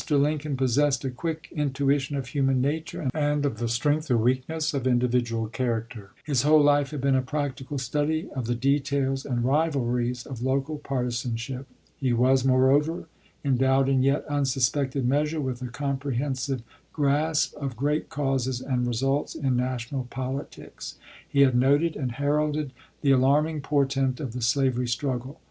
[0.09, 4.87] Lincoln possessed a quick intuition of human nature and of the strength or weakness of
[4.87, 6.09] individual character.
[6.23, 10.79] His whole life had been a practical study of the details and rivalries of local
[10.79, 11.67] partisanship.
[11.97, 13.09] He was, moreover,
[13.45, 19.55] endowed in yet unsuspected measure with a comprehensive grasp of great causes and results in
[19.55, 20.95] national politics.
[21.29, 22.71] He had noted and heralded
[23.01, 25.39] the alarming portent of the slavery struggle.